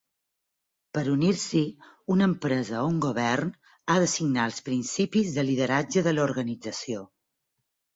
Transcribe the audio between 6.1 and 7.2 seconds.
de la organització.